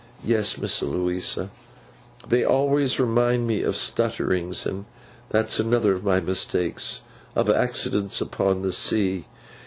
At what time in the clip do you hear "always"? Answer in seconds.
2.43-2.99